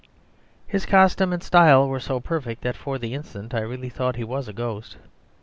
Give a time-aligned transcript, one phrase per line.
[0.65, 4.23] His costume and style were so perfect that for the instant I really thought he
[4.23, 4.97] was a ghost.